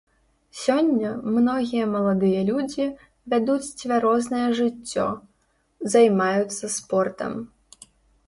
[0.59, 2.85] Сёння многія маладыя людзі
[3.33, 5.05] вядуць цвярозае жыццё,
[5.97, 7.31] займаюцца спортам.